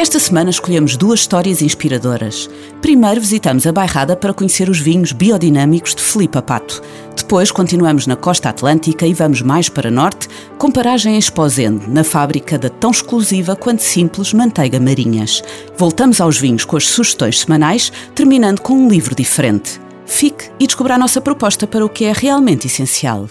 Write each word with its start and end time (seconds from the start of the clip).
Esta 0.00 0.18
semana 0.18 0.48
escolhemos 0.48 0.96
duas 0.96 1.20
histórias 1.20 1.60
inspiradoras. 1.60 2.48
Primeiro 2.80 3.20
visitamos 3.20 3.66
a 3.66 3.72
Bairrada 3.72 4.16
para 4.16 4.32
conhecer 4.32 4.70
os 4.70 4.80
vinhos 4.80 5.12
biodinâmicos 5.12 5.94
de 5.94 6.00
Filipe 6.00 6.40
Pato. 6.40 6.80
Depois 7.14 7.52
continuamos 7.52 8.06
na 8.06 8.16
costa 8.16 8.48
atlântica 8.48 9.06
e 9.06 9.12
vamos 9.12 9.42
mais 9.42 9.68
para 9.68 9.90
norte, 9.90 10.26
com 10.56 10.70
paragem 10.70 11.16
em 11.16 11.18
Esposende, 11.18 11.86
na 11.86 12.02
fábrica 12.02 12.56
da 12.58 12.70
tão 12.70 12.90
exclusiva 12.90 13.54
quanto 13.54 13.82
simples 13.82 14.32
manteiga 14.32 14.80
marinhas. 14.80 15.42
Voltamos 15.76 16.18
aos 16.18 16.38
vinhos 16.38 16.64
com 16.64 16.78
as 16.78 16.88
sugestões 16.88 17.40
semanais, 17.40 17.92
terminando 18.14 18.62
com 18.62 18.72
um 18.72 18.88
livro 18.88 19.14
diferente. 19.14 19.78
Fique 20.06 20.50
e 20.58 20.66
descubra 20.66 20.94
a 20.94 20.98
nossa 20.98 21.20
proposta 21.20 21.66
para 21.66 21.84
o 21.84 21.90
que 21.90 22.06
é 22.06 22.12
realmente 22.14 22.68
essencial. 22.68 23.28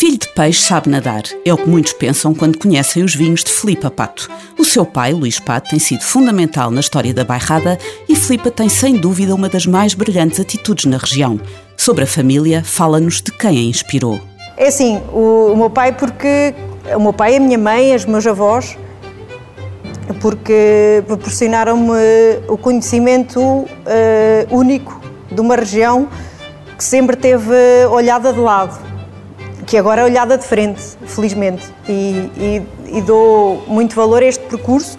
Filho 0.00 0.16
de 0.16 0.28
peixe 0.28 0.62
sabe 0.62 0.88
nadar, 0.88 1.24
é 1.44 1.52
o 1.52 1.58
que 1.58 1.68
muitos 1.68 1.92
pensam 1.92 2.34
quando 2.34 2.56
conhecem 2.56 3.04
os 3.04 3.14
vinhos 3.14 3.44
de 3.44 3.52
Filipa 3.52 3.90
Pato. 3.90 4.30
O 4.58 4.64
seu 4.64 4.86
pai, 4.86 5.12
Luís 5.12 5.38
Pato, 5.38 5.68
tem 5.68 5.78
sido 5.78 6.00
fundamental 6.00 6.70
na 6.70 6.80
história 6.80 7.12
da 7.12 7.22
bairrada 7.22 7.78
e 8.08 8.16
Filipa 8.16 8.50
tem 8.50 8.66
sem 8.66 8.94
dúvida 8.96 9.34
uma 9.34 9.50
das 9.50 9.66
mais 9.66 9.92
brilhantes 9.92 10.40
atitudes 10.40 10.86
na 10.86 10.96
região. 10.96 11.38
Sobre 11.76 12.04
a 12.04 12.06
família, 12.06 12.64
fala-nos 12.64 13.20
de 13.20 13.30
quem 13.30 13.50
a 13.50 13.62
inspirou. 13.62 14.18
É 14.56 14.68
assim, 14.68 15.02
o, 15.12 15.52
o 15.52 15.56
meu 15.58 15.68
pai 15.68 15.92
porque 15.92 16.54
o 16.96 16.98
meu 16.98 17.12
pai, 17.12 17.36
a 17.36 17.40
minha 17.40 17.58
mãe, 17.58 17.94
os 17.94 18.06
meus 18.06 18.26
avós, 18.26 18.78
porque 20.22 21.04
proporcionaram-me 21.06 21.92
o 22.48 22.56
conhecimento 22.56 23.38
uh, 23.38 23.68
único 24.50 24.98
de 25.30 25.42
uma 25.42 25.56
região 25.56 26.08
que 26.78 26.84
sempre 26.84 27.16
teve 27.16 27.84
olhada 27.90 28.32
de 28.32 28.40
lado 28.40 28.89
que 29.70 29.76
agora 29.76 30.00
é 30.00 30.04
olhada 30.04 30.36
de 30.36 30.44
frente, 30.44 30.82
felizmente, 31.06 31.64
e, 31.88 32.28
e, 32.36 32.62
e 32.98 33.00
dou 33.02 33.62
muito 33.68 33.94
valor 33.94 34.20
a 34.20 34.26
este 34.26 34.44
percurso 34.46 34.98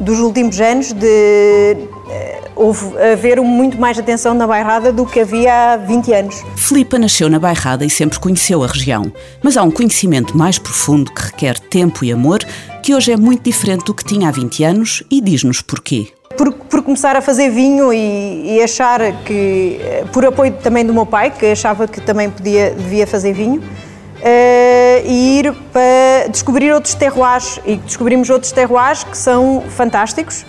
dos 0.00 0.18
últimos 0.18 0.58
anos 0.62 0.94
de 0.94 1.76
eh, 2.08 2.40
houve 2.56 2.86
haver 3.12 3.38
muito 3.42 3.78
mais 3.78 3.98
atenção 3.98 4.32
na 4.32 4.46
Bairrada 4.46 4.90
do 4.90 5.04
que 5.04 5.20
havia 5.20 5.74
há 5.74 5.76
20 5.76 6.14
anos. 6.14 6.42
Filipa 6.56 6.98
nasceu 6.98 7.28
na 7.28 7.38
Bairrada 7.38 7.84
e 7.84 7.90
sempre 7.90 8.18
conheceu 8.18 8.64
a 8.64 8.66
região, 8.66 9.12
mas 9.42 9.58
há 9.58 9.62
um 9.62 9.70
conhecimento 9.70 10.38
mais 10.38 10.58
profundo 10.58 11.12
que 11.12 11.26
requer 11.26 11.58
tempo 11.58 12.02
e 12.02 12.10
amor, 12.10 12.38
que 12.82 12.94
hoje 12.94 13.12
é 13.12 13.16
muito 13.18 13.42
diferente 13.42 13.84
do 13.84 13.92
que 13.92 14.06
tinha 14.06 14.26
há 14.26 14.30
20 14.30 14.64
anos 14.64 15.02
e 15.10 15.20
diz-nos 15.20 15.60
porquê. 15.60 16.08
Por, 16.34 16.50
por, 16.50 16.82
começar 16.82 17.14
a 17.14 17.20
fazer 17.20 17.50
vinho 17.50 17.92
e, 17.92 18.56
e, 18.56 18.62
achar 18.62 19.00
que, 19.22 19.78
eh, 19.82 20.04
por 20.10 20.24
apoio 20.24 20.50
também 20.62 20.84
do 20.84 20.94
meu 20.94 21.04
pai, 21.04 21.30
que 21.30 21.44
achava 21.44 21.86
que 21.86 22.00
também 22.00 22.30
podia, 22.30 22.70
devia 22.70 23.06
fazer 23.06 23.34
vinho, 23.34 23.62
uh, 24.22 25.02
e 25.04 25.40
ir 25.40 25.52
para 25.72 26.28
descobrir 26.30 26.72
outros 26.72 26.94
terroirs. 26.94 27.60
E 27.66 27.76
descobrimos 27.76 28.30
outros 28.30 28.52
terroirs 28.52 29.04
que 29.04 29.16
são 29.16 29.62
fantásticos. 29.68 30.46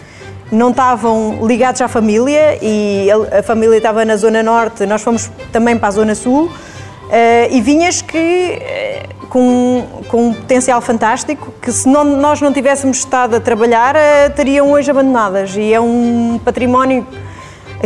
Não 0.52 0.70
estavam 0.70 1.46
ligados 1.46 1.82
à 1.82 1.88
família 1.88 2.60
e 2.62 3.08
a, 3.32 3.42
família 3.42 3.78
estava 3.78 4.06
na 4.06 4.16
Zona 4.16 4.44
Norte, 4.44 4.86
nós 4.86 5.02
fomos 5.02 5.32
também 5.52 5.78
para 5.78 5.88
a 5.88 5.92
Zona 5.92 6.16
Sul. 6.16 6.46
Uh, 6.46 7.52
e 7.52 7.62
vinhas 7.62 8.02
que 8.02 8.60
uh, 8.60 9.28
com, 9.28 9.84
com 10.08 10.28
um 10.28 10.34
potencial 10.34 10.80
fantástico 10.80 11.54
que 11.62 11.72
se 11.72 11.88
não, 11.88 12.04
nós 12.04 12.40
não 12.40 12.54
tivéssemos 12.54 12.98
estado 12.98 13.36
a 13.36 13.40
trabalhar 13.40 13.96
uh, 13.96 14.34
teriam 14.36 14.72
hoje 14.72 14.90
abandonadas 14.90 15.56
e 15.56 15.74
é 15.74 15.82
um 15.82 16.40
património 16.44 17.06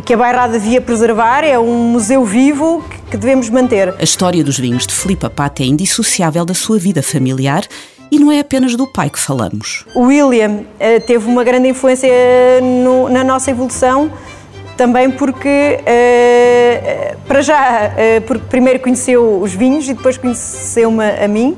que 0.05 0.13
a 0.13 0.17
Bairrada 0.17 0.53
devia 0.53 0.79
preservar, 0.79 1.43
é 1.43 1.57
um 1.57 1.89
museu 1.89 2.23
vivo 2.23 2.83
que 3.09 3.17
devemos 3.17 3.49
manter. 3.49 3.93
A 3.97 4.03
história 4.03 4.43
dos 4.43 4.59
vinhos 4.59 4.85
de 4.85 4.93
Filipe 4.93 5.29
Pata 5.29 5.63
é 5.63 5.65
indissociável 5.65 6.45
da 6.45 6.53
sua 6.53 6.77
vida 6.77 7.01
familiar 7.01 7.63
e 8.11 8.19
não 8.19 8.31
é 8.31 8.39
apenas 8.39 8.75
do 8.75 8.87
pai 8.87 9.09
que 9.09 9.19
falamos. 9.19 9.85
O 9.93 10.03
William 10.03 10.61
uh, 10.61 11.01
teve 11.05 11.27
uma 11.27 11.43
grande 11.43 11.67
influência 11.69 12.09
no, 12.61 13.09
na 13.09 13.23
nossa 13.23 13.51
evolução, 13.51 14.11
também 14.75 15.11
porque, 15.11 15.79
uh, 15.81 17.17
para 17.27 17.41
já, 17.41 17.91
uh, 17.91 18.21
porque 18.21 18.45
primeiro 18.49 18.79
conheceu 18.79 19.41
os 19.41 19.53
vinhos 19.53 19.87
e 19.89 19.93
depois 19.93 20.17
conheceu-me 20.17 21.03
a 21.03 21.27
mim. 21.27 21.57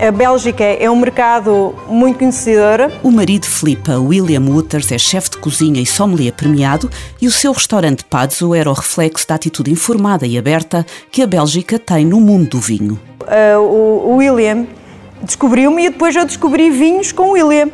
A 0.00 0.12
Bélgica 0.12 0.62
é 0.62 0.88
um 0.88 0.94
mercado 0.94 1.74
muito 1.88 2.20
conhecedor. 2.20 2.88
O 3.02 3.10
marido 3.10 3.42
de 3.42 3.48
Filipa, 3.48 3.98
William 3.98 4.42
Wouters, 4.42 4.92
é 4.92 4.96
chefe 4.96 5.30
de 5.30 5.38
cozinha 5.38 5.80
e 5.80 5.86
sommelier 5.86 6.32
premiado 6.32 6.88
e 7.20 7.26
o 7.26 7.32
seu 7.32 7.50
restaurante 7.50 8.04
Pazzo 8.04 8.54
era 8.54 8.70
o 8.70 8.72
reflexo 8.72 9.26
da 9.26 9.34
atitude 9.34 9.72
informada 9.72 10.24
e 10.24 10.38
aberta 10.38 10.86
que 11.10 11.20
a 11.20 11.26
Bélgica 11.26 11.80
tem 11.80 12.04
no 12.04 12.20
mundo 12.20 12.50
do 12.50 12.60
vinho. 12.60 12.96
Uh, 13.22 13.58
o 13.58 14.16
William 14.18 14.68
descobriu-me 15.20 15.86
e 15.86 15.90
depois 15.90 16.14
eu 16.14 16.24
descobri 16.24 16.70
vinhos 16.70 17.10
com 17.10 17.30
o 17.30 17.32
William. 17.32 17.68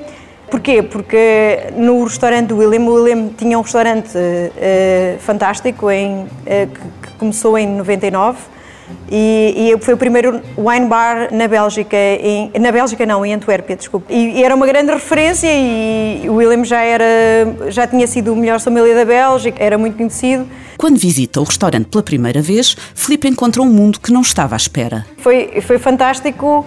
Porquê? 0.51 0.83
Porque 0.83 1.75
no 1.77 2.05
restaurante 2.05 2.47
do 2.49 2.57
William, 2.57 2.87
o 2.87 2.95
William 2.95 3.29
tinha 3.37 3.59
um 3.59 3.63
restaurante 3.63 4.17
uh, 4.17 5.19
fantástico 5.19 5.91
em, 5.91 6.23
uh, 6.23 6.29
que, 6.47 7.11
que 7.11 7.19
começou 7.19 7.59
em 7.59 7.67
99 7.67 8.54
e, 9.11 9.73
e, 9.75 9.79
foi 9.81 9.95
o 9.95 9.97
primeiro 9.97 10.41
wine 10.57 10.87
bar 10.87 11.29
na 11.33 11.47
Bélgica, 11.47 11.97
em, 11.97 12.51
na 12.59 12.73
Bélgica 12.73 13.05
não, 13.05 13.25
em 13.25 13.35
Antuérpia, 13.35 13.77
desculpe. 13.77 14.13
E, 14.13 14.39
e, 14.39 14.45
era 14.45 14.55
uma 14.55 14.67
grande 14.67 14.93
referência 14.93 15.49
e 15.51 16.25
o 16.29 16.35
William 16.35 16.65
já 16.65 16.81
era, 16.81 17.05
já 17.69 17.87
tinha 17.87 18.07
sido 18.07 18.33
o 18.33 18.37
melhor 18.37 18.61
sommelier 18.61 18.95
da 18.95 19.05
Bélgica, 19.05 19.63
era 19.63 19.77
muito 19.77 19.97
conhecido. 19.97 20.47
Quando 20.79 20.97
visita 20.97 21.41
o 21.41 21.45
restaurante 21.45 21.87
pela 21.87 22.03
primeira 22.03 22.41
vez, 22.41 22.77
Filipe 22.95 23.29
encontra 23.29 23.63
um 23.63 23.67
mundo 23.67 24.01
que 24.01 24.13
não 24.13 24.23
estava 24.23 24.55
à 24.55 24.57
espera. 24.57 25.07
Foi, 25.19 25.61
foi 25.61 25.79
fantástico 25.79 26.61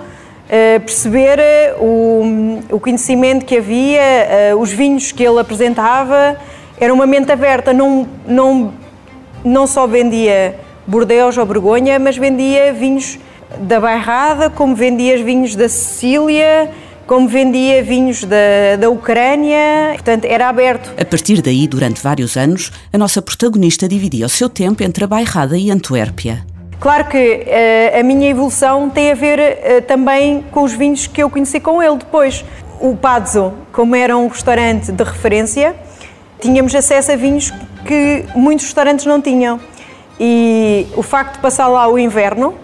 uh, 0.48 0.80
perceber 0.80 1.40
o, 1.80 2.62
o 2.72 2.80
conhecimento 2.80 3.46
que 3.46 3.58
havia, 3.58 4.54
uh, 4.54 4.60
os 4.60 4.72
vinhos 4.72 5.12
que 5.12 5.24
ele 5.24 5.40
apresentava, 5.40 6.38
era 6.80 6.94
uma 6.94 7.08
mente 7.08 7.32
aberta, 7.32 7.74
não, 7.74 8.08
não, 8.28 8.74
não 9.44 9.66
só 9.66 9.88
vendia 9.88 10.67
Bordeaux 10.88 11.38
ou 11.38 11.46
Borgonha, 11.46 12.00
mas 12.00 12.18
vendia 12.18 12.72
vinhos 12.72 13.20
da 13.60 13.80
Bairrada, 13.80 14.50
como 14.50 14.74
vendia 14.74 15.22
vinhos 15.22 15.54
da 15.54 15.68
Sicília, 15.68 16.72
como 17.06 17.28
vendia 17.28 17.84
vinhos 17.84 18.24
da, 18.24 18.78
da 18.80 18.90
Ucrânia, 18.90 19.92
portanto 19.94 20.26
era 20.26 20.48
aberto. 20.48 20.94
A 21.00 21.06
partir 21.06 21.42
daí, 21.42 21.68
durante 21.68 22.02
vários 22.02 22.38
anos, 22.38 22.72
a 22.92 22.98
nossa 22.98 23.22
protagonista 23.22 23.88
dividia 23.88 24.26
o 24.26 24.30
seu 24.30 24.50
tempo 24.50 24.82
entre 24.84 25.04
a 25.04 25.08
Bairrada 25.08 25.58
e 25.58 25.70
Antuérpia. 25.70 26.46
Claro 26.80 27.06
que 27.06 27.18
uh, 27.18 28.00
a 28.00 28.04
minha 28.04 28.30
evolução 28.30 28.90
tem 28.90 29.12
a 29.12 29.16
ver 29.16 29.40
uh, 29.40 29.82
também 29.88 30.46
com 30.52 30.64
os 30.64 30.74
vinhos 30.74 31.08
que 31.08 31.22
eu 31.22 31.30
conheci 31.30 31.60
com 31.60 31.82
ele 31.82 31.98
depois. 31.98 32.46
O 32.80 32.96
Pazzo, 32.96 33.54
como 33.72 33.96
era 33.96 34.16
um 34.16 34.28
restaurante 34.28 34.92
de 34.92 35.04
referência, 35.04 35.76
tínhamos 36.40 36.76
acesso 36.76 37.12
a 37.12 37.16
vinhos 37.16 37.52
que 37.86 38.26
muitos 38.36 38.66
restaurantes 38.66 39.06
não 39.06 39.20
tinham. 39.20 39.60
E 40.20 40.88
o 40.96 41.04
facto 41.04 41.36
de 41.36 41.40
passar 41.40 41.68
lá 41.68 41.88
o 41.88 41.98
inverno, 41.98 42.56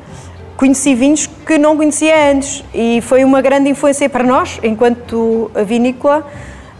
conheci 0.58 0.96
vinhos 0.96 1.28
que 1.46 1.58
não 1.58 1.75
conhecia 1.75 2.31
antes 2.31 2.63
e 2.74 3.01
foi 3.01 3.24
uma 3.24 3.42
grande 3.42 3.69
influência 3.69 4.10
para 4.10 4.24
nós, 4.24 4.60
enquanto 4.63 5.51
vinícola, 5.66 6.25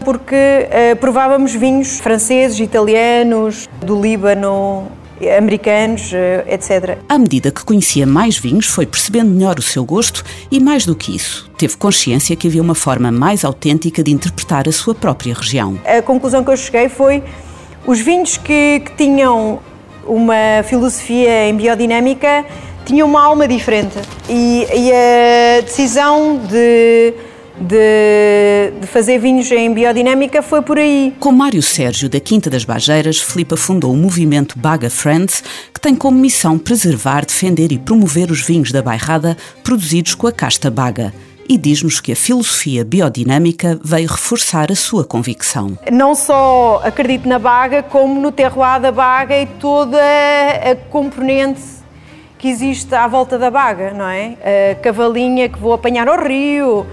porque 0.04 0.34
uh, 0.34 0.96
provávamos 0.96 1.54
vinhos 1.54 1.98
franceses, 2.00 2.60
italianos, 2.60 3.68
do 3.80 4.00
Líbano, 4.00 4.86
americanos, 5.38 6.12
uh, 6.12 6.48
etc. 6.48 6.98
À 7.08 7.18
medida 7.18 7.50
que 7.50 7.64
conhecia 7.64 8.06
mais 8.06 8.36
vinhos, 8.36 8.66
foi 8.66 8.86
percebendo 8.86 9.30
melhor 9.30 9.58
o 9.58 9.62
seu 9.62 9.84
gosto 9.84 10.24
e, 10.50 10.60
mais 10.60 10.84
do 10.84 10.94
que 10.94 11.14
isso, 11.14 11.50
teve 11.56 11.76
consciência 11.76 12.36
que 12.36 12.48
havia 12.48 12.62
uma 12.62 12.74
forma 12.74 13.10
mais 13.10 13.44
autêntica 13.44 14.02
de 14.02 14.10
interpretar 14.10 14.68
a 14.68 14.72
sua 14.72 14.94
própria 14.94 15.34
região. 15.34 15.78
A 15.84 16.02
conclusão 16.02 16.44
que 16.44 16.50
eu 16.50 16.56
cheguei 16.56 16.88
foi 16.88 17.22
os 17.86 18.00
vinhos 18.00 18.36
que, 18.36 18.80
que 18.80 18.94
tinham 18.96 19.60
uma 20.06 20.62
filosofia 20.64 21.48
em 21.48 21.56
biodinâmica, 21.56 22.44
tinha 22.84 23.04
uma 23.04 23.22
alma 23.22 23.48
diferente. 23.48 23.96
E, 24.28 24.66
e 24.74 24.92
a 24.92 25.60
decisão 25.62 26.38
de, 26.38 27.14
de, 27.60 28.80
de, 28.80 28.86
fazer 28.86 29.18
vinhos 29.18 29.50
em 29.50 29.72
biodinâmica 29.72 30.42
foi 30.42 30.62
por 30.62 30.78
aí. 30.78 31.14
Com 31.18 31.32
Mário 31.32 31.62
Sérgio, 31.62 32.08
da 32.08 32.20
Quinta 32.20 32.50
das 32.50 32.64
Bajeiras, 32.64 33.20
Filipe 33.20 33.56
fundou 33.56 33.92
o 33.92 33.96
movimento 33.96 34.58
Baga 34.58 34.90
Friends, 34.90 35.42
que 35.72 35.80
tem 35.80 35.94
como 35.94 36.18
missão 36.18 36.58
preservar, 36.58 37.24
defender 37.24 37.72
e 37.72 37.78
promover 37.78 38.30
os 38.30 38.40
vinhos 38.40 38.70
da 38.70 38.82
bairrada 38.82 39.36
produzidos 39.62 40.14
com 40.14 40.26
a 40.26 40.32
casta 40.32 40.70
Baga. 40.70 41.12
E 41.48 41.58
diz-nos 41.58 42.00
que 42.00 42.12
a 42.12 42.16
filosofia 42.16 42.84
biodinâmica 42.84 43.78
veio 43.82 44.08
reforçar 44.08 44.70
a 44.70 44.74
sua 44.74 45.04
convicção. 45.04 45.78
Não 45.90 46.14
só 46.14 46.80
acredito 46.84 47.28
na 47.28 47.38
baga, 47.38 47.82
como 47.82 48.20
no 48.20 48.32
terroir 48.32 48.80
da 48.80 48.90
baga 48.90 49.38
e 49.38 49.46
toda 49.46 49.98
a 49.98 50.74
componente 50.90 51.62
que 52.38 52.48
existe 52.48 52.94
à 52.94 53.06
volta 53.06 53.38
da 53.38 53.50
baga, 53.50 53.92
não 53.92 54.08
é? 54.08 54.36
A 54.72 54.74
cavalinha 54.76 55.48
que 55.48 55.58
vou 55.58 55.72
apanhar 55.72 56.08
ao 56.08 56.22
rio, 56.22 56.86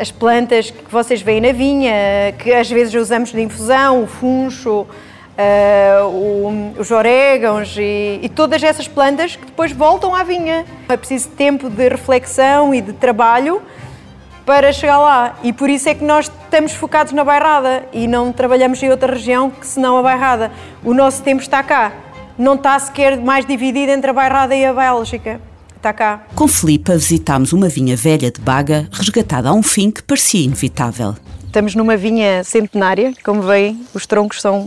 as 0.00 0.10
plantas 0.10 0.70
que 0.70 0.90
vocês 0.90 1.22
veem 1.22 1.40
na 1.40 1.52
vinha, 1.52 1.92
que 2.38 2.52
às 2.52 2.70
vezes 2.70 2.94
usamos 2.94 3.32
de 3.32 3.40
infusão, 3.40 4.04
o 4.04 4.06
funcho, 4.06 4.86
uh, 5.36 6.06
o, 6.06 6.74
os 6.78 6.90
orégãos 6.90 7.76
e, 7.78 8.20
e, 8.22 8.28
todas 8.28 8.62
essas 8.62 8.88
plantas 8.88 9.36
que 9.36 9.44
depois 9.44 9.72
voltam 9.72 10.14
à 10.14 10.22
vinha. 10.22 10.64
É 10.88 10.96
preciso 10.96 11.28
tempo 11.30 11.68
de 11.68 11.88
reflexão 11.88 12.74
e 12.74 12.80
de 12.80 12.92
trabalho 12.92 13.62
para 14.44 14.72
chegar 14.72 14.98
lá. 14.98 15.38
E 15.42 15.52
por 15.52 15.68
isso 15.68 15.88
é 15.88 15.94
que 15.94 16.04
nós 16.04 16.30
estamos 16.44 16.72
focados 16.72 17.12
na 17.12 17.24
bairrada 17.24 17.84
e 17.92 18.06
não 18.06 18.32
trabalhamos 18.32 18.82
em 18.82 18.90
outra 18.90 19.12
região 19.12 19.50
que 19.50 19.66
senão 19.66 19.98
a 19.98 20.02
bairrada. 20.02 20.50
O 20.84 20.94
nosso 20.94 21.22
tempo 21.22 21.42
está 21.42 21.62
cá. 21.62 21.92
Não 22.38 22.54
está 22.54 22.78
sequer 22.78 23.18
mais 23.18 23.46
dividido 23.46 23.90
entre 23.90 24.10
a 24.10 24.12
bairrada 24.12 24.54
e 24.54 24.64
a 24.64 24.72
Bélgica. 24.72 25.40
Está 25.74 25.92
cá. 25.92 26.26
Com 26.34 26.48
Filipa 26.48 26.94
visitámos 26.94 27.52
uma 27.52 27.68
vinha 27.68 27.96
velha 27.96 28.30
de 28.30 28.40
Baga, 28.40 28.88
resgatada 28.92 29.48
a 29.48 29.52
um 29.52 29.62
fim 29.62 29.90
que 29.90 30.02
parecia 30.02 30.44
inevitável. 30.44 31.14
Estamos 31.44 31.74
numa 31.74 31.96
vinha 31.96 32.44
centenária, 32.44 33.14
como 33.24 33.40
veem, 33.40 33.80
os 33.94 34.06
troncos 34.06 34.42
são 34.42 34.66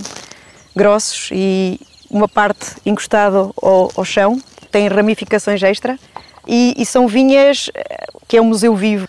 grossos 0.80 1.30
e 1.34 1.78
uma 2.10 2.26
parte 2.26 2.78
encostada 2.86 3.38
ao, 3.62 3.92
ao 3.94 4.06
chão, 4.06 4.42
tem 4.72 4.88
ramificações 4.88 5.62
extra 5.62 6.00
e, 6.48 6.74
e, 6.78 6.86
são 6.86 7.06
vinhas 7.06 7.70
eh, 7.76 8.06
que 8.30 8.38
é 8.38 8.42
um 8.42 8.46
museu 8.46 8.74
vivo. 8.78 9.06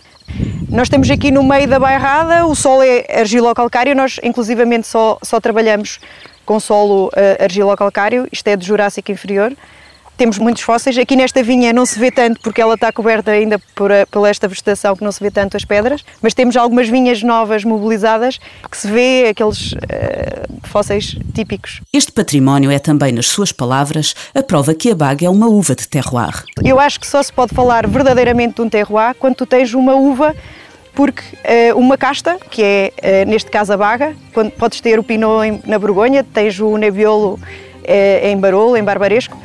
Nós 0.69 0.87
estamos 0.87 1.09
aqui 1.09 1.31
no 1.31 1.45
meio 1.45 1.69
da 1.69 1.79
bairrada, 1.79 2.45
o 2.45 2.57
solo 2.57 2.83
é 2.83 3.21
argilo-calcário, 3.21 3.95
nós 3.95 4.19
inclusivamente 4.23 4.89
só, 4.89 5.17
só 5.23 5.41
trabalhamos 5.41 6.01
com 6.45 6.59
solo 6.59 7.07
uh, 7.07 7.43
argilo-calcário, 7.45 8.27
isto 8.33 8.49
é 8.49 8.57
do 8.57 8.65
Jurássico 8.65 9.13
Inferior, 9.13 9.53
temos 10.21 10.37
muitos 10.37 10.63
fósseis. 10.63 10.99
Aqui 10.99 11.17
nesta 11.17 11.43
vinha 11.43 11.73
não 11.73 11.87
se 11.87 11.99
vê 11.99 12.11
tanto 12.11 12.43
porque 12.43 12.61
ela 12.61 12.75
está 12.75 12.93
coberta 12.93 13.31
ainda 13.31 13.59
por, 13.75 13.91
eh, 13.91 14.05
por 14.05 14.29
esta 14.29 14.47
vegetação 14.47 14.95
que 14.95 15.03
não 15.03 15.11
se 15.11 15.19
vê 15.19 15.31
tanto 15.31 15.57
as 15.57 15.65
pedras, 15.65 16.05
mas 16.21 16.35
temos 16.35 16.59
algumas 16.59 16.91
vinhas 16.91 17.23
novas 17.23 17.65
mobilizadas 17.65 18.39
que 18.71 18.77
se 18.77 18.87
vê 18.87 19.29
aqueles 19.31 19.73
uh, 19.73 19.79
fósseis 20.65 21.17
típicos. 21.35 21.81
Este 21.91 22.13
património 22.13 22.71
é 22.71 22.79
também, 22.79 23.13
nas 23.13 23.29
suas 23.29 23.51
palavras, 23.51 24.15
a 24.35 24.43
prova 24.43 24.75
que 24.75 24.91
a 24.91 24.95
baga 24.95 25.25
é 25.25 25.31
uma 25.31 25.49
uva 25.49 25.75
de 25.75 25.89
terroir. 25.89 26.45
Eu 26.63 26.79
acho 26.79 27.01
que 27.01 27.07
só 27.07 27.23
se 27.23 27.33
pode 27.33 27.55
falar 27.55 27.87
verdadeiramente 27.87 28.57
de 28.57 28.61
um 28.61 28.69
terroir 28.69 29.15
quando 29.19 29.37
tu 29.37 29.47
tens 29.47 29.73
uma 29.73 29.95
uva 29.95 30.37
porque 30.93 31.23
uh, 31.73 31.79
uma 31.79 31.97
casta, 31.97 32.37
que 32.51 32.63
é 32.63 32.93
uh, 33.25 33.31
neste 33.31 33.51
caso 33.51 33.73
a 33.73 33.77
baga, 33.79 34.15
quando 34.35 34.51
podes 34.51 34.83
ter 34.83 34.99
o 34.99 35.03
Pinot 35.03 35.47
em, 35.47 35.63
na 35.65 35.79
Borgonha, 35.79 36.23
tens 36.23 36.61
o 36.61 36.77
Nebbiolo 36.77 37.41
em 38.23 38.39
Barolo, 38.39 38.77
em 38.77 38.85
Barbaresco, 38.85 39.37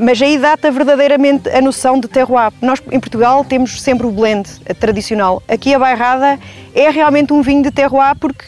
mas 0.00 0.20
aí 0.22 0.38
data 0.38 0.70
verdadeiramente 0.70 1.48
a 1.50 1.60
noção 1.60 2.00
de 2.00 2.08
terroir. 2.08 2.52
Nós 2.62 2.82
em 2.90 2.98
Portugal 2.98 3.44
temos 3.44 3.82
sempre 3.82 4.06
o 4.06 4.10
blend 4.10 4.48
tradicional. 4.80 5.42
Aqui 5.46 5.74
a 5.74 5.78
Bairrada 5.78 6.38
é 6.74 6.90
realmente 6.90 7.32
um 7.32 7.42
vinho 7.42 7.62
de 7.62 7.70
terroir 7.70 8.16
porque 8.16 8.46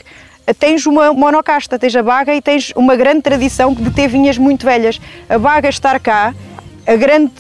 tens 0.59 0.87
uma 0.87 1.13
monocasta, 1.13 1.79
tens 1.79 1.95
a 1.95 2.03
baga 2.03 2.35
e 2.35 2.41
tens 2.41 2.73
uma 2.75 2.97
grande 2.97 3.21
tradição 3.21 3.75
de 3.75 3.91
ter 3.91 4.09
vinhas 4.09 4.39
muito 4.39 4.65
velhas. 4.65 4.99
A 5.29 5.39
baga 5.39 5.69
estar 5.69 6.01
cá, 6.01 6.35
a 6.87 6.97
grande 6.97 7.33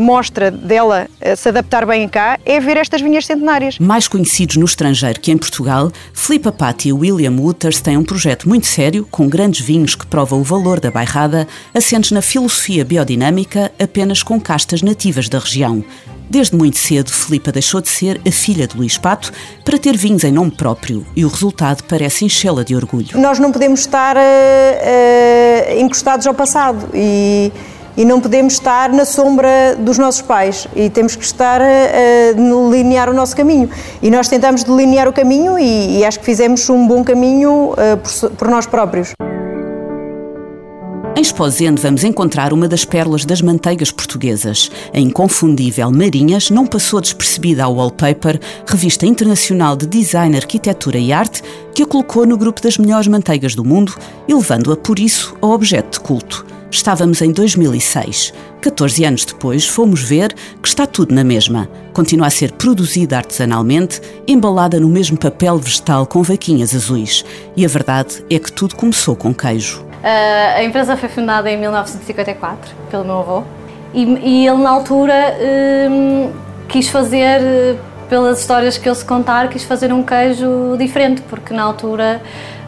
mostra 0.00 0.50
dela 0.50 1.06
uh, 1.20 1.36
se 1.36 1.48
adaptar 1.48 1.86
bem 1.86 2.08
cá 2.08 2.38
é 2.44 2.60
ver 2.60 2.76
estas 2.76 3.00
vinhas 3.00 3.26
centenárias. 3.26 3.78
Mais 3.78 4.08
conhecidos 4.08 4.56
no 4.56 4.64
estrangeiro 4.64 5.20
que 5.20 5.30
em 5.30 5.38
Portugal, 5.38 5.90
Filipe 6.12 6.52
Patti 6.52 6.88
e 6.88 6.92
William 6.92 7.32
Wooters 7.32 7.80
têm 7.80 7.96
um 7.96 8.04
projeto 8.04 8.48
muito 8.48 8.66
sério, 8.66 9.06
com 9.10 9.28
grandes 9.28 9.60
vinhos 9.64 9.94
que 9.94 10.06
provam 10.06 10.40
o 10.40 10.44
valor 10.44 10.80
da 10.80 10.90
bairrada, 10.90 11.46
assentes 11.74 12.10
na 12.10 12.22
filosofia 12.22 12.84
biodinâmica 12.84 13.72
apenas 13.78 14.22
com 14.22 14.40
castas 14.40 14.82
nativas 14.82 15.28
da 15.28 15.38
região. 15.38 15.84
Desde 16.30 16.56
muito 16.56 16.78
cedo, 16.78 17.10
Filipa 17.10 17.50
deixou 17.50 17.80
de 17.80 17.88
ser 17.88 18.20
a 18.24 18.30
filha 18.30 18.64
de 18.64 18.76
Luís 18.76 18.96
Pato 18.96 19.32
para 19.64 19.76
ter 19.76 19.96
vinhos 19.96 20.22
em 20.22 20.30
nome 20.30 20.52
próprio 20.52 21.04
e 21.16 21.24
o 21.24 21.28
resultado 21.28 21.82
parece 21.88 22.24
enchê-la 22.24 22.62
de 22.62 22.76
orgulho. 22.76 23.18
Nós 23.18 23.40
não 23.40 23.50
podemos 23.50 23.80
estar 23.80 24.16
uh, 24.16 24.20
uh, 24.20 25.80
encostados 25.80 26.28
ao 26.28 26.34
passado 26.34 26.88
e 26.94 27.50
e 27.96 28.04
não 28.04 28.20
podemos 28.20 28.54
estar 28.54 28.90
na 28.90 29.04
sombra 29.04 29.76
dos 29.78 29.98
nossos 29.98 30.22
pais 30.22 30.66
e 30.74 30.88
temos 30.88 31.16
que 31.16 31.24
estar 31.24 31.60
a, 31.60 31.64
a 31.64 32.32
delinear 32.32 33.08
o 33.08 33.14
nosso 33.14 33.36
caminho. 33.36 33.68
E 34.02 34.10
nós 34.10 34.28
tentamos 34.28 34.62
delinear 34.64 35.08
o 35.08 35.12
caminho 35.12 35.58
e, 35.58 35.98
e 35.98 36.04
acho 36.04 36.18
que 36.18 36.24
fizemos 36.24 36.68
um 36.70 36.86
bom 36.86 37.04
caminho 37.04 37.72
uh, 37.72 37.96
por, 37.98 38.30
por 38.30 38.48
nós 38.48 38.66
próprios. 38.66 39.12
Em 41.20 41.22
Esposende 41.22 41.82
vamos 41.82 42.02
encontrar 42.02 42.50
uma 42.50 42.66
das 42.66 42.84
pérolas 42.84 43.26
das 43.26 43.42
manteigas 43.42 43.90
portuguesas. 43.90 44.70
A 44.94 44.98
inconfundível 44.98 45.90
Marinhas 45.90 46.48
não 46.48 46.66
passou 46.66 46.98
despercebida 46.98 47.64
ao 47.64 47.74
Wallpaper, 47.74 48.40
revista 48.66 49.04
internacional 49.04 49.76
de 49.76 49.86
design, 49.86 50.34
arquitetura 50.34 50.98
e 50.98 51.12
arte, 51.12 51.42
que 51.74 51.82
a 51.82 51.86
colocou 51.86 52.26
no 52.26 52.36
grupo 52.36 52.60
das 52.60 52.78
melhores 52.78 53.06
manteigas 53.06 53.54
do 53.54 53.64
mundo, 53.64 53.94
elevando-a 54.28 54.76
por 54.76 54.98
isso 54.98 55.36
ao 55.40 55.50
objeto 55.50 55.98
de 55.98 56.00
culto. 56.00 56.46
Estávamos 56.70 57.20
em 57.20 57.32
2006. 57.32 58.32
14 58.60 59.04
anos 59.04 59.24
depois, 59.24 59.66
fomos 59.66 60.02
ver 60.02 60.32
que 60.62 60.68
está 60.68 60.86
tudo 60.86 61.14
na 61.14 61.24
mesma. 61.24 61.68
Continua 61.92 62.28
a 62.28 62.30
ser 62.30 62.52
produzida 62.52 63.16
artesanalmente, 63.16 64.00
embalada 64.26 64.78
no 64.78 64.88
mesmo 64.88 65.18
papel 65.18 65.58
vegetal 65.58 66.06
com 66.06 66.22
vaquinhas 66.22 66.74
azuis. 66.74 67.24
E 67.56 67.64
a 67.64 67.68
verdade 67.68 68.24
é 68.30 68.38
que 68.38 68.52
tudo 68.52 68.76
começou 68.76 69.16
com 69.16 69.34
queijo. 69.34 69.80
Uh, 69.80 70.56
a 70.56 70.62
empresa 70.62 70.96
foi 70.96 71.08
fundada 71.08 71.50
em 71.50 71.58
1954 71.58 72.74
pelo 72.90 73.04
meu 73.04 73.18
avô 73.18 73.44
e, 73.92 74.04
e 74.04 74.46
ele, 74.46 74.58
na 74.58 74.70
altura, 74.70 75.36
um, 75.90 76.30
quis 76.68 76.88
fazer, 76.88 77.76
pelas 78.10 78.40
histórias 78.40 78.76
que 78.76 78.88
ele 78.88 78.96
se 78.96 79.04
contar, 79.04 79.48
quis 79.48 79.62
fazer 79.62 79.92
um 79.92 80.02
queijo 80.02 80.76
diferente, 80.76 81.22
porque 81.22 81.54
na 81.54 81.62
altura 81.62 82.20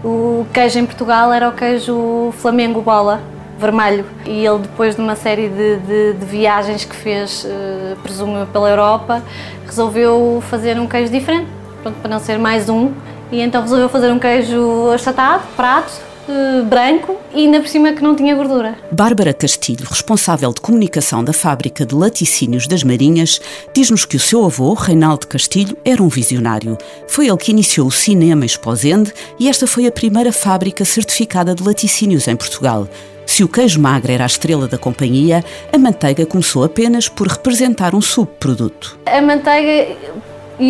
o 0.04 0.46
queijo 0.54 0.78
em 0.78 0.86
Portugal 0.86 1.32
era 1.32 1.48
o 1.48 1.52
queijo 1.52 2.32
Flamengo 2.38 2.80
Bola 2.80 3.20
vermelho. 3.58 4.06
E 4.24 4.46
ele, 4.46 4.58
depois 4.58 4.94
de 4.94 5.02
uma 5.02 5.16
série 5.16 5.48
de, 5.48 5.76
de, 5.78 6.12
de 6.14 6.24
viagens 6.24 6.84
que 6.84 6.94
fez, 6.94 7.44
uh, 7.44 7.96
presumo 8.02 8.46
pela 8.46 8.70
Europa, 8.70 9.22
resolveu 9.66 10.42
fazer 10.48 10.78
um 10.78 10.86
queijo 10.86 11.12
diferente, 11.12 11.48
pronto, 11.82 11.96
para 12.00 12.10
não 12.10 12.20
ser 12.20 12.38
mais 12.38 12.68
um. 12.68 12.92
E 13.30 13.40
então 13.40 13.62
resolveu 13.62 13.88
fazer 13.88 14.10
um 14.12 14.18
queijo 14.18 14.90
achatado, 14.92 15.42
prato, 15.56 16.00
uh, 16.28 16.64
branco 16.64 17.16
e 17.34 17.40
ainda 17.44 17.60
por 17.60 17.68
cima 17.68 17.92
que 17.92 18.02
não 18.02 18.14
tinha 18.14 18.34
gordura. 18.34 18.76
Bárbara 18.90 19.32
Castilho, 19.32 19.86
responsável 19.88 20.52
de 20.52 20.60
comunicação 20.60 21.24
da 21.24 21.32
fábrica 21.32 21.84
de 21.84 21.94
laticínios 21.94 22.66
das 22.66 22.82
Marinhas, 22.82 23.40
diz-nos 23.74 24.04
que 24.04 24.16
o 24.16 24.20
seu 24.20 24.44
avô, 24.44 24.74
Reinaldo 24.74 25.26
Castilho, 25.26 25.76
era 25.84 26.02
um 26.02 26.08
visionário. 26.08 26.76
Foi 27.08 27.28
ele 27.28 27.36
que 27.36 27.50
iniciou 27.50 27.86
o 27.86 27.92
cinema 27.92 28.44
Esposende 28.44 29.12
e 29.38 29.48
esta 29.48 29.66
foi 29.66 29.86
a 29.86 29.92
primeira 29.92 30.32
fábrica 30.32 30.84
certificada 30.84 31.54
de 31.54 31.62
laticínios 31.62 32.28
em 32.28 32.36
Portugal. 32.36 32.88
Se 33.24 33.44
o 33.44 33.48
queijo 33.48 33.80
magro 33.80 34.12
era 34.12 34.24
a 34.24 34.26
estrela 34.26 34.68
da 34.68 34.76
companhia, 34.76 35.44
a 35.72 35.78
manteiga 35.78 36.26
começou 36.26 36.64
apenas 36.64 37.08
por 37.08 37.26
representar 37.28 37.94
um 37.94 38.00
subproduto. 38.00 38.98
A 39.06 39.22
manteiga, 39.22 39.96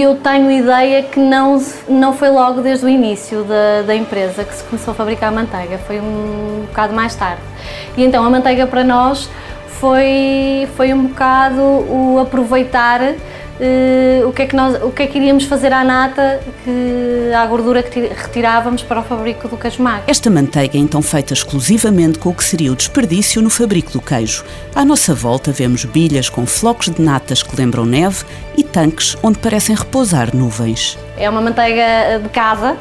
eu 0.01 0.15
tenho 0.15 0.51
ideia 0.51 1.03
que 1.03 1.21
não, 1.21 1.61
não 1.89 2.15
foi 2.15 2.31
logo 2.31 2.63
desde 2.63 2.87
o 2.87 2.89
início 2.89 3.45
da, 3.45 3.83
da 3.83 3.95
empresa 3.95 4.45
que 4.45 4.55
se 4.55 4.65
começou 4.65 4.93
a 4.93 4.95
fabricar 4.95 5.29
a 5.29 5.33
manteiga, 5.33 5.77
foi 5.79 6.01
um 6.01 6.65
bocado 6.69 6.95
mais 6.95 7.15
tarde. 7.15 7.43
E 7.97 8.05
então 8.05 8.25
a 8.25 8.31
manteiga 8.31 8.67
para 8.67 8.83
nós 8.85 9.29
foi, 9.67 10.69
foi 10.77 10.95
um 10.95 11.07
bocado 11.09 11.61
o 11.61 12.19
aproveitar 12.21 13.01
uh, 13.63 14.29
o, 14.29 14.33
que 14.33 14.43
é 14.43 14.47
que 14.47 14.57
nós, 14.57 14.83
o 14.83 14.91
que 14.91 15.05
é 15.05 15.07
que 15.07 15.19
iríamos 15.19 15.45
fazer 15.45 15.73
à 15.73 15.85
nata, 15.85 16.41
que, 16.65 17.33
à 17.35 17.47
gordura 17.47 17.83
que 17.83 18.01
retirávamos 18.01 18.83
para 18.83 19.01
o 19.01 19.03
fabrico 19.05 19.49
do 19.49 19.57
queijo 19.57 19.83
magro. 19.83 20.05
Esta 20.07 20.29
manteiga 20.29 20.77
é 20.77 20.81
então 20.81 21.01
feita 21.01 21.33
exclusivamente 21.33 22.19
com 22.19 22.31
o 22.31 22.35
que 22.35 22.45
seria 22.45 22.73
o 22.73 22.77
desperdício 22.77 23.41
no 23.41 23.51
fabrico 23.51 23.93
do 23.93 24.01
queijo. 24.01 24.45
À 24.75 24.85
nossa 24.85 25.15
volta 25.15 25.53
vemos 25.53 25.85
bilhas 25.85 26.29
com 26.29 26.45
flocos 26.47 26.91
de 26.91 27.01
natas 27.01 27.43
que 27.43 27.57
lembram 27.57 27.85
neve 27.85 28.25
e 28.57 28.65
tanques 28.65 29.17
onde 29.23 29.39
parecem 29.39 29.75
repousar 29.75 30.35
nuvens. 30.35 30.99
É 31.17 31.29
uma 31.31 31.41
manteiga 31.41 32.19
de 32.23 32.29
casa, 32.31 32.77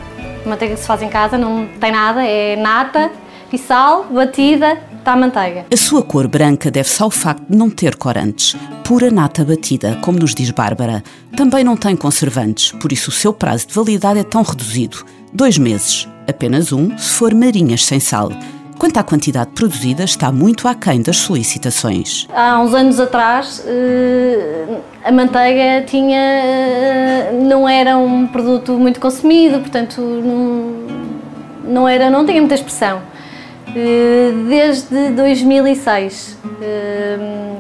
manteiga 0.45 0.75
que 0.75 0.81
se 0.81 0.87
faz 0.87 1.01
em 1.01 1.09
casa, 1.09 1.37
não 1.37 1.67
tem 1.79 1.91
nada, 1.91 2.25
é 2.25 2.55
nata 2.55 3.11
e 3.55 3.59
sal, 3.59 4.05
batida, 4.05 4.77
está 4.97 5.13
a 5.13 5.17
manteiga. 5.17 5.65
A 5.71 5.77
sua 5.77 6.03
cor 6.03 6.27
branca 6.27 6.71
deve-se 6.71 7.01
ao 7.01 7.09
facto 7.11 7.43
de 7.49 7.57
não 7.57 7.69
ter 7.69 7.95
corantes. 7.95 8.55
Pura 8.83 9.09
nata 9.11 9.43
batida, 9.43 9.97
como 10.01 10.19
nos 10.19 10.33
diz 10.33 10.51
Bárbara. 10.51 11.03
Também 11.35 11.63
não 11.63 11.77
tem 11.77 11.95
conservantes, 11.95 12.71
por 12.71 12.91
isso 12.91 13.09
o 13.09 13.13
seu 13.13 13.33
prazo 13.33 13.67
de 13.67 13.73
validade 13.73 14.19
é 14.19 14.23
tão 14.23 14.41
reduzido. 14.41 15.05
Dois 15.33 15.57
meses. 15.57 16.07
Apenas 16.27 16.71
um, 16.71 16.97
se 16.97 17.09
for 17.09 17.33
marinhas 17.33 17.83
sem 17.83 17.99
sal. 17.99 18.31
Quanto 18.77 18.97
à 18.97 19.03
quantidade 19.03 19.51
produzida, 19.51 20.03
está 20.03 20.31
muito 20.31 20.67
aquém 20.67 21.01
das 21.01 21.17
solicitações. 21.17 22.27
Há 22.33 22.59
uns 22.59 22.73
anos 22.73 22.99
atrás, 22.99 23.63
eh, 23.67 24.79
a 25.03 25.11
manteiga 25.11 25.85
tinha, 25.85 26.17
eh, 26.17 27.39
não 27.43 27.69
era 27.69 27.95
um 27.95 28.25
produto 28.25 28.73
muito 28.73 28.99
consumido, 28.99 29.59
portanto 29.59 30.01
não, 30.01 30.73
não, 31.63 31.87
era, 31.87 32.09
não 32.09 32.25
tinha 32.25 32.39
muita 32.39 32.55
expressão. 32.55 33.03
Eh, 33.75 34.31
desde 34.49 35.09
2006, 35.11 36.37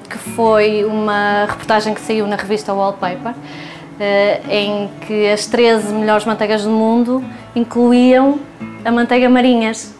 que 0.09 0.17
foi 0.17 0.83
uma 0.83 1.45
reportagem 1.45 1.93
que 1.93 2.01
saiu 2.01 2.27
na 2.27 2.35
revista 2.35 2.73
Wallpaper, 2.73 3.33
em 4.49 4.89
que 5.07 5.29
as 5.29 5.45
13 5.45 5.93
melhores 5.93 6.25
manteigas 6.25 6.63
do 6.63 6.69
mundo 6.69 7.23
incluíam 7.55 8.39
a 8.83 8.91
manteiga 8.91 9.29
marinhas. 9.29 9.95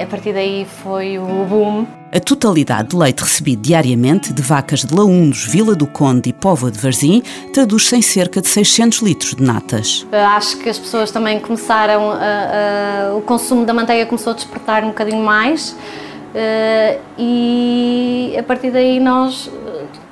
A 0.00 0.06
partir 0.06 0.32
daí 0.32 0.66
foi 0.82 1.18
o 1.18 1.46
boom. 1.48 1.99
A 2.12 2.18
totalidade 2.18 2.88
de 2.88 2.96
leite 2.96 3.22
recebido 3.22 3.62
diariamente 3.62 4.32
de 4.32 4.42
vacas 4.42 4.84
de 4.84 4.92
Laundos, 4.92 5.44
Vila 5.44 5.76
do 5.76 5.86
Conde 5.86 6.30
e 6.30 6.32
Póvoa 6.32 6.68
de 6.68 6.76
Varzim 6.76 7.22
traduz-se 7.54 7.94
em 7.94 8.02
cerca 8.02 8.40
de 8.40 8.48
600 8.48 8.98
litros 8.98 9.36
de 9.36 9.42
natas. 9.44 10.04
Acho 10.10 10.58
que 10.58 10.68
as 10.68 10.76
pessoas 10.76 11.12
também 11.12 11.38
começaram, 11.38 12.10
a, 12.10 13.10
a, 13.10 13.14
o 13.14 13.20
consumo 13.22 13.64
da 13.64 13.72
manteiga 13.72 14.06
começou 14.06 14.32
a 14.32 14.34
despertar 14.34 14.82
um 14.82 14.88
bocadinho 14.88 15.22
mais 15.22 15.70
uh, 15.70 17.00
e 17.16 18.34
a 18.36 18.42
partir 18.42 18.72
daí 18.72 18.98
nós 18.98 19.48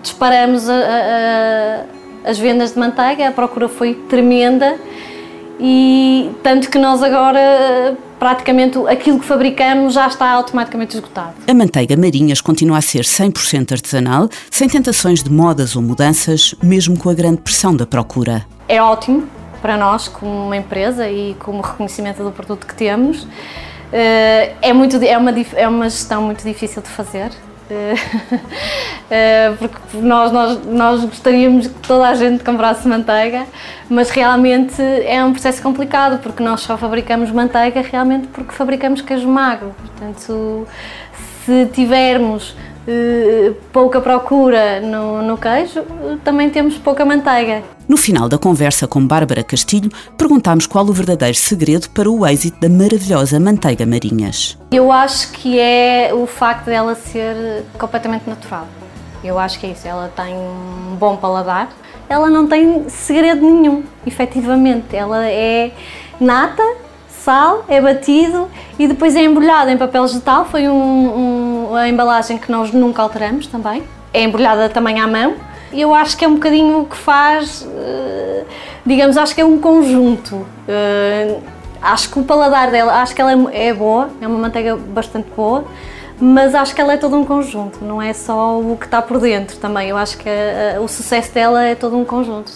disparamos 0.00 0.69
a, 0.71 1.85
as 2.25 2.38
vendas 2.38 2.75
de 2.75 2.78
manteiga, 2.78 3.26
a 3.26 3.33
procura 3.33 3.69
foi 3.69 3.95
tremenda 4.09 4.78
e 5.59 6.31
tanto 6.43 6.71
que 6.71 6.79
nós 6.79 7.03
agora 7.03 7.97
praticamente 8.19 8.79
aquilo 8.88 9.21
que 9.21 9.27
fabricamos 9.27 9.95
já 9.95 10.07
está 10.07 10.31
automaticamente 10.31 10.97
esgotado. 10.97 11.35
A 11.47 11.55
manteiga 11.55 11.97
Marinhas 11.97 12.41
continua 12.41 12.79
a 12.79 12.81
ser 12.81 13.03
100% 13.03 13.73
artesanal, 13.73 14.29
sem 14.50 14.69
tentações 14.69 15.23
de 15.23 15.31
modas 15.31 15.77
ou 15.77 15.83
mudanças, 15.83 16.55
mesmo 16.62 16.99
com 16.99 17.09
a 17.11 17.15
grande 17.15 17.41
pressão 17.41 17.75
da 17.75 17.87
procura. 17.87 18.45
É 18.69 18.83
ótimo 18.83 19.29
para 19.62 19.77
nós 19.77 20.09
como 20.09 20.47
uma 20.47 20.57
empresa 20.57 21.09
e 21.09 21.35
como 21.38 21.61
reconhecimento 21.61 22.23
do 22.23 22.31
produto 22.31 22.67
que 22.67 22.75
temos. 22.75 23.27
Eh, 23.93 24.53
é, 24.61 24.73
muito, 24.73 24.97
é, 25.03 25.17
uma, 25.17 25.33
é 25.55 25.69
uma 25.69 25.88
gestão 25.88 26.23
muito 26.23 26.45
difícil 26.45 26.83
de 26.83 26.88
fazer, 26.88 27.31
porque 29.59 29.79
nós, 29.99 30.33
nós, 30.33 30.65
nós 30.67 31.05
gostaríamos 31.05 31.67
que 31.67 31.75
toda 31.87 32.09
a 32.09 32.15
gente 32.15 32.43
comprasse 32.45 32.87
manteiga, 32.87 33.47
mas 33.89 34.11
realmente 34.11 34.81
é 34.81 35.25
um 35.25 35.33
processo 35.33 35.63
complicado, 35.63 36.19
porque 36.23 36.43
nós 36.43 36.61
só 36.61 36.77
fabricamos 36.77 37.31
manteiga 37.31 37.81
realmente 37.81 38.29
porque 38.29 38.53
fabricamos 38.53 39.01
queijo 39.01 39.29
magro. 39.29 39.75
Portanto, 39.79 40.67
se 41.45 41.67
tivermos 41.73 42.55
eh, 42.57 42.77
pouca 43.73 44.00
procura 44.00 44.80
no, 44.80 45.23
no 45.23 45.37
queijo, 45.37 45.83
também 46.25 46.50
temos 46.50 46.76
pouca 46.78 47.04
manteiga. 47.04 47.62
No 47.88 47.97
final 47.97 48.28
da 48.28 48.37
conversa 48.37 48.87
com 48.87 49.07
Bárbara 49.07 49.42
Castilho, 49.42 49.90
perguntámos 50.16 50.66
qual 50.66 50.85
o 50.85 50.92
verdadeiro 50.92 51.37
segredo 51.37 51.88
para 51.90 52.11
o 52.11 52.26
êxito 52.26 52.61
da 52.61 52.68
maravilhosa 52.68 53.40
manteiga 53.40 53.87
Marinhas. 53.87 54.59
Eu 54.71 54.92
acho 54.92 55.33
que 55.33 55.59
é 55.59 56.11
o 56.12 56.26
facto 56.26 56.66
dela 56.66 56.95
ser 56.95 57.64
completamente 57.78 58.28
natural. 58.28 58.66
Eu 59.23 59.38
acho 59.38 59.59
que 59.59 59.66
é 59.66 59.71
isso. 59.71 59.87
Ela 59.87 60.12
tem 60.14 60.35
um 60.35 60.97
bom 60.97 61.16
paladar. 61.16 61.71
Ela 62.09 62.30
não 62.30 62.47
tem 62.47 62.88
segredo 62.88 63.42
nenhum, 63.42 63.83
efetivamente. 64.07 64.95
Ela 64.95 65.26
é 65.26 65.73
nata, 66.21 66.62
sal, 67.09 67.64
é 67.68 67.80
batido 67.80 68.49
e 68.78 68.87
depois 68.87 69.14
é 69.16 69.23
embrulhada 69.23 69.71
em 69.73 69.76
papel 69.76 70.07
vegetal. 70.07 70.45
Foi 70.47 70.68
um, 70.68 70.73
um, 70.73 71.48
a 71.75 71.89
embalagem 71.89 72.39
que 72.39 72.51
nós 72.51 72.73
nunca 72.73 73.03
alteramos 73.03 73.47
também. 73.47 73.83
É 74.13 74.23
embrulhada 74.23 74.69
também 74.69 75.01
à 75.01 75.07
mão 75.07 75.37
eu 75.73 75.95
acho 75.95 76.17
que 76.17 76.25
é 76.25 76.29
um 76.29 76.35
bocadinho 76.35 76.81
o 76.81 76.87
que 76.87 76.97
faz, 76.97 77.67
eh, 77.77 78.45
digamos, 78.85 79.17
acho 79.17 79.35
que 79.35 79.41
é 79.41 79.45
um 79.45 79.59
conjunto. 79.59 80.47
Eh, 80.67 81.39
acho 81.83 82.11
que 82.11 82.19
o 82.19 82.25
paladar 82.25 82.71
dela, 82.71 83.01
acho 83.03 83.15
que 83.15 83.21
ela 83.21 83.33
é, 83.33 83.69
é 83.69 83.75
boa, 83.75 84.09
é 84.21 84.27
uma 84.27 84.39
manteiga 84.39 84.77
bastante 84.77 85.29
boa, 85.37 85.65
mas 86.21 86.55
acho 86.55 86.75
que 86.75 86.81
ela 86.81 86.95
é 86.95 86.97
todo 86.97 87.17
um 87.17 87.25
conjunto, 87.25 87.85
não 87.85 88.01
é 88.03 88.13
só 88.13 88.59
o 88.59 88.77
que 88.77 88.87
está 88.87 89.03
por 89.03 89.21
dentro 89.21 89.57
também. 89.59 89.89
Eu 89.89 89.97
acho 89.97 90.17
que 90.19 90.29
a, 90.29 90.81
o 90.81 90.89
sucesso 90.89 91.33
dela 91.33 91.63
é 91.63 91.75
todo 91.75 91.97
um 91.97 92.05
conjunto. 92.05 92.53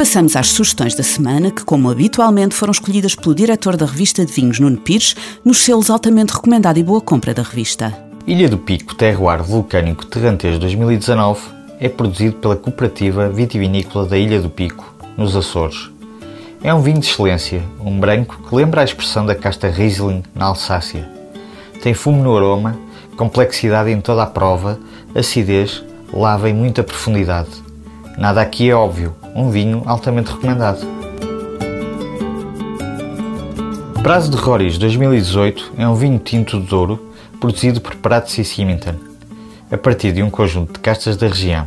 Passamos 0.00 0.34
às 0.34 0.48
sugestões 0.48 0.94
da 0.94 1.02
semana, 1.02 1.50
que, 1.50 1.62
como 1.62 1.90
habitualmente, 1.90 2.54
foram 2.54 2.70
escolhidas 2.70 3.14
pelo 3.14 3.34
diretor 3.34 3.76
da 3.76 3.84
revista 3.84 4.24
de 4.24 4.32
vinhos, 4.32 4.58
Nuno 4.58 4.78
Pires, 4.78 5.14
nos 5.44 5.58
selos 5.58 5.90
altamente 5.90 6.32
recomendado 6.32 6.78
e 6.78 6.82
boa 6.82 7.02
compra 7.02 7.34
da 7.34 7.42
revista. 7.42 7.92
Ilha 8.26 8.48
do 8.48 8.56
Pico 8.56 8.94
Terroir 8.94 9.42
Vulcânico 9.42 10.06
Terrantês 10.06 10.58
2019 10.58 11.42
é 11.78 11.86
produzido 11.86 12.36
pela 12.36 12.56
Cooperativa 12.56 13.28
Vitivinícola 13.28 14.06
da 14.06 14.16
Ilha 14.16 14.40
do 14.40 14.48
Pico, 14.48 14.90
nos 15.18 15.36
Açores. 15.36 15.90
É 16.64 16.72
um 16.72 16.80
vinho 16.80 17.00
de 17.00 17.06
excelência, 17.06 17.62
um 17.78 18.00
branco 18.00 18.42
que 18.48 18.54
lembra 18.54 18.80
a 18.80 18.84
expressão 18.84 19.26
da 19.26 19.34
casta 19.34 19.68
Riesling 19.68 20.22
na 20.34 20.46
Alsácia. 20.46 21.06
Tem 21.82 21.92
fumo 21.92 22.22
no 22.22 22.34
aroma, 22.34 22.74
complexidade 23.18 23.90
em 23.90 24.00
toda 24.00 24.22
a 24.22 24.26
prova, 24.26 24.80
acidez, 25.14 25.84
lava 26.10 26.48
em 26.48 26.54
muita 26.54 26.82
profundidade. 26.82 27.50
Nada 28.16 28.40
aqui 28.40 28.70
é 28.70 28.74
óbvio, 28.74 29.14
um 29.34 29.50
vinho 29.50 29.82
altamente 29.86 30.30
recomendado. 30.30 30.80
Prazo 34.02 34.30
de 34.30 34.36
Roriz 34.36 34.78
2018 34.78 35.72
é 35.76 35.86
um 35.86 35.94
vinho 35.94 36.18
tinto 36.18 36.58
de 36.60 36.66
Douro 36.66 37.10
produzido 37.38 37.80
por 37.80 37.94
Prats 37.96 38.38
e 38.38 38.44
Symington, 38.44 38.94
a 39.70 39.76
partir 39.76 40.12
de 40.12 40.22
um 40.22 40.30
conjunto 40.30 40.74
de 40.74 40.78
castas 40.80 41.16
da 41.16 41.26
região. 41.26 41.66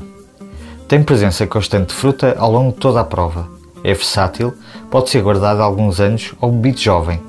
Tem 0.88 1.02
presença 1.02 1.48
constante 1.48 1.90
de 1.90 1.94
fruta 1.94 2.36
ao 2.38 2.52
longo 2.52 2.72
de 2.72 2.78
toda 2.78 3.00
a 3.00 3.04
prova. 3.04 3.48
É 3.84 3.94
versátil, 3.94 4.54
pode 4.90 5.10
ser 5.10 5.22
guardado 5.22 5.62
alguns 5.62 6.00
anos 6.00 6.34
ou 6.40 6.52
bebido 6.52 6.80
jovem, 6.80 7.20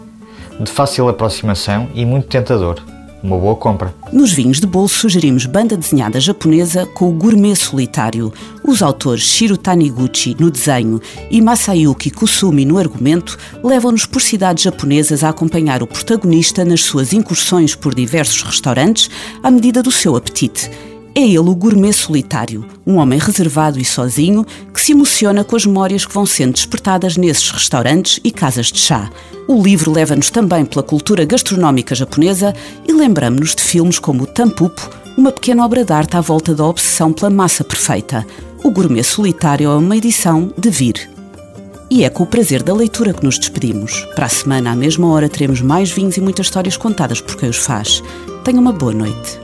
de 0.58 0.70
fácil 0.70 1.08
aproximação 1.08 1.88
e 1.94 2.04
muito 2.04 2.28
tentador. 2.28 2.93
Uma 3.24 3.38
boa 3.38 3.56
compra. 3.56 3.94
Nos 4.12 4.34
vinhos 4.34 4.60
de 4.60 4.66
bolso 4.66 4.98
sugerimos 4.98 5.46
banda 5.46 5.78
desenhada 5.78 6.20
japonesa 6.20 6.84
com 6.84 7.08
o 7.08 7.12
gourmet 7.12 7.56
solitário. 7.56 8.30
Os 8.62 8.82
autores 8.82 9.22
Shiro 9.22 9.56
Taniguchi 9.56 10.36
no 10.38 10.50
desenho 10.50 11.00
e 11.30 11.40
Masayuki 11.40 12.10
Kusumi 12.10 12.66
no 12.66 12.76
argumento 12.76 13.38
levam-nos 13.62 14.04
por 14.04 14.20
cidades 14.20 14.64
japonesas 14.64 15.24
a 15.24 15.30
acompanhar 15.30 15.82
o 15.82 15.86
protagonista 15.86 16.66
nas 16.66 16.82
suas 16.82 17.14
incursões 17.14 17.74
por 17.74 17.94
diversos 17.94 18.42
restaurantes 18.42 19.08
à 19.42 19.50
medida 19.50 19.82
do 19.82 19.90
seu 19.90 20.16
apetite 20.16 20.70
é 21.14 21.20
ele 21.20 21.38
o 21.38 21.54
gourmet 21.54 21.92
solitário, 21.92 22.66
um 22.84 22.96
homem 22.96 23.18
reservado 23.18 23.78
e 23.78 23.84
sozinho 23.84 24.44
que 24.72 24.80
se 24.80 24.92
emociona 24.92 25.44
com 25.44 25.54
as 25.54 25.64
memórias 25.64 26.04
que 26.04 26.12
vão 26.12 26.26
sendo 26.26 26.54
despertadas 26.54 27.16
nesses 27.16 27.50
restaurantes 27.50 28.18
e 28.24 28.32
casas 28.32 28.66
de 28.66 28.80
chá. 28.80 29.08
O 29.46 29.62
livro 29.62 29.92
leva-nos 29.92 30.30
também 30.30 30.64
pela 30.64 30.82
cultura 30.82 31.24
gastronómica 31.24 31.94
japonesa 31.94 32.52
e 32.86 32.92
lembramos-nos 32.92 33.54
de 33.54 33.62
filmes 33.62 33.98
como 33.98 34.24
o 34.24 34.26
Tampupo, 34.26 34.90
uma 35.16 35.30
pequena 35.30 35.64
obra 35.64 35.84
de 35.84 35.92
arte 35.92 36.16
à 36.16 36.20
volta 36.20 36.52
da 36.52 36.64
obsessão 36.64 37.12
pela 37.12 37.30
massa 37.30 37.62
perfeita. 37.62 38.26
O 38.64 38.70
Gourmet 38.70 39.04
Solitário 39.04 39.70
é 39.70 39.76
uma 39.76 39.96
edição 39.96 40.52
de 40.58 40.70
Vir. 40.70 41.08
E 41.90 42.02
é 42.02 42.10
com 42.10 42.24
o 42.24 42.26
prazer 42.26 42.62
da 42.62 42.74
leitura 42.74 43.12
que 43.12 43.22
nos 43.22 43.38
despedimos. 43.38 44.04
Para 44.16 44.26
a 44.26 44.28
semana, 44.28 44.72
à 44.72 44.74
mesma 44.74 45.06
hora, 45.12 45.28
teremos 45.28 45.60
mais 45.60 45.92
vinhos 45.92 46.16
e 46.16 46.20
muitas 46.20 46.46
histórias 46.46 46.76
contadas 46.76 47.20
por 47.20 47.36
quem 47.36 47.50
os 47.50 47.58
faz. 47.58 48.02
Tenha 48.42 48.58
uma 48.58 48.72
boa 48.72 48.92
noite. 48.92 49.43